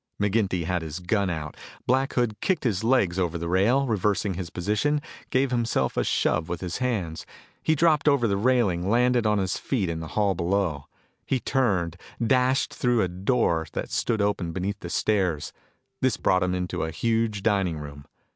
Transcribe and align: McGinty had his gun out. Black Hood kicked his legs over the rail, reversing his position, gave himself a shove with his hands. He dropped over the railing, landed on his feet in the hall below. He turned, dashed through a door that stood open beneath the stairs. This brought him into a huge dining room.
McGinty 0.19 0.63
had 0.65 0.81
his 0.81 0.97
gun 0.99 1.29
out. 1.29 1.55
Black 1.85 2.13
Hood 2.13 2.41
kicked 2.41 2.63
his 2.63 2.83
legs 2.83 3.19
over 3.19 3.37
the 3.37 3.47
rail, 3.47 3.85
reversing 3.85 4.33
his 4.33 4.49
position, 4.49 4.99
gave 5.29 5.51
himself 5.51 5.95
a 5.95 6.03
shove 6.03 6.49
with 6.49 6.59
his 6.59 6.77
hands. 6.77 7.23
He 7.61 7.75
dropped 7.75 8.07
over 8.07 8.27
the 8.27 8.35
railing, 8.35 8.89
landed 8.89 9.27
on 9.27 9.37
his 9.37 9.57
feet 9.59 9.89
in 9.89 9.99
the 9.99 10.07
hall 10.17 10.33
below. 10.33 10.85
He 11.27 11.39
turned, 11.39 11.97
dashed 12.19 12.73
through 12.73 13.03
a 13.03 13.07
door 13.07 13.67
that 13.73 13.91
stood 13.91 14.23
open 14.23 14.53
beneath 14.53 14.79
the 14.79 14.89
stairs. 14.89 15.53
This 16.01 16.17
brought 16.17 16.41
him 16.41 16.55
into 16.55 16.81
a 16.81 16.89
huge 16.89 17.43
dining 17.43 17.77
room. 17.77 18.05